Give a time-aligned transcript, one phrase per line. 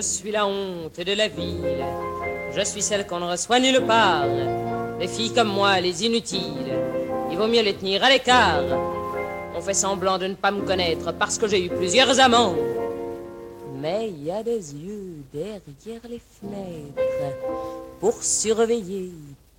[0.00, 1.84] Je suis la honte de la ville.
[2.56, 4.24] Je suis celle qu'on ne reçoit nulle part.
[4.98, 6.72] Les filles comme moi, les inutiles,
[7.30, 8.64] il vaut mieux les tenir à l'écart.
[9.54, 12.54] On fait semblant de ne pas me connaître parce que j'ai eu plusieurs amants.
[13.78, 17.36] Mais il y a des yeux derrière les fenêtres
[18.00, 19.10] pour surveiller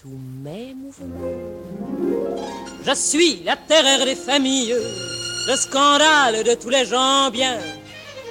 [0.00, 2.40] tous mes mouvements.
[2.86, 4.74] Je suis la terreur des familles,
[5.48, 7.58] le scandale de tous les gens bien.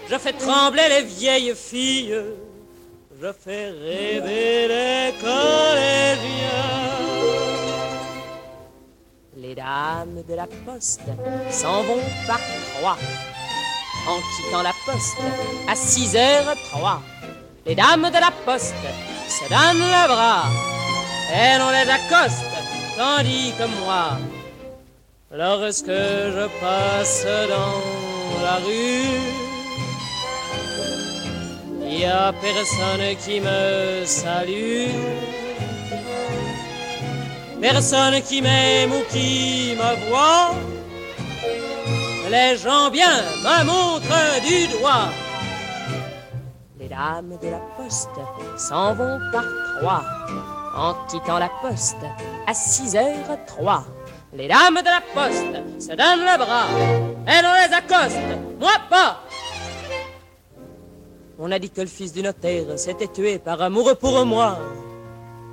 [0.10, 2.16] Je fais trembler les vieilles filles,
[3.22, 6.50] je fais rêver les collégiens.
[9.38, 11.02] Les dames de la poste
[11.52, 12.40] s'en vont par
[12.74, 12.98] trois
[14.08, 15.18] en quittant la poste
[15.68, 17.02] à 6h03.
[17.68, 18.74] Les dames de la poste
[19.28, 20.46] se donnent le bras
[21.32, 22.46] et on les accoste,
[22.98, 24.18] tandis que moi,
[25.32, 29.49] lorsque je passe dans la rue,
[32.00, 34.88] n'y a personne qui me salue.
[37.62, 40.56] Personne qui m'aime ou qui me voit.
[42.30, 45.10] Les gens bien me montrent du doigt.
[46.80, 48.20] Les dames de la poste
[48.58, 49.44] s'en vont par
[49.80, 50.04] trois
[50.76, 52.06] en quittant la poste
[52.48, 53.84] à 6h03.
[54.34, 56.68] Les dames de la poste se donnent le bras
[57.28, 59.22] et on les accoste, moi pas.
[61.42, 64.60] On a dit que le fils du notaire s'était tué par amour pour moi.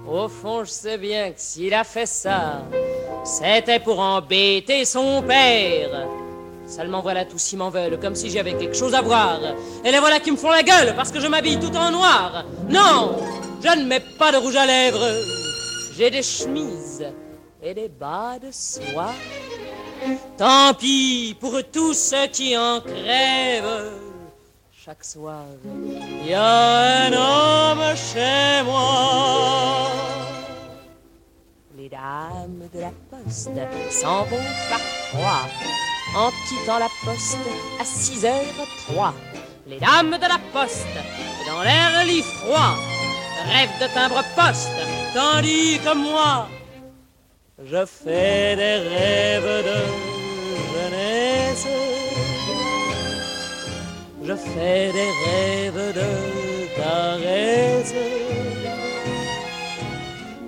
[0.05, 2.63] Au fond, je sais bien que s'il a fait ça,
[3.23, 6.09] c'était pour embêter son père.
[6.67, 9.39] Seulement voilà, tous ils m'en veulent, comme si j'avais quelque chose à voir.
[9.85, 12.45] Et les voilà qui me font la gueule parce que je m'habille tout en noir.
[12.69, 13.17] Non,
[13.63, 15.07] je ne mets pas de rouge à lèvres.
[15.97, 17.07] J'ai des chemises
[17.63, 19.15] et des bas de soie.
[20.37, 23.76] Tant pis pour tous ceux qui en crèvent.
[24.87, 29.91] Chaque soir, il y a un homme chez moi.
[31.77, 33.51] Les dames de la poste
[33.91, 34.79] s'en vont par
[35.11, 35.43] trois
[36.15, 37.37] en quittant la poste
[37.81, 39.13] à 6h03.
[39.67, 40.87] Les dames de la poste,
[41.49, 42.77] dans l'air lit froid,
[43.53, 44.71] rêvent de timbre poste,
[45.13, 46.47] tandis que moi,
[47.65, 49.36] je fais des rêves
[54.37, 57.95] Je fais des rêves de caresses.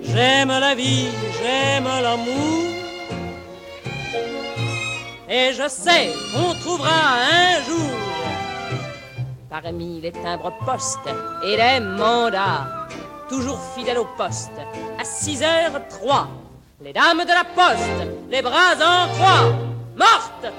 [0.03, 1.07] J'aime la vie,
[1.41, 2.65] j'aime l'amour.
[5.27, 6.89] Et je sais qu'on trouvera
[7.31, 7.89] un jour
[9.49, 11.09] parmi les timbres postes
[11.43, 12.87] et les mandats,
[13.27, 14.51] toujours fidèles au poste,
[14.99, 16.27] à 6h03,
[16.81, 19.51] les dames de la poste, les bras en croix,
[19.95, 20.53] mortes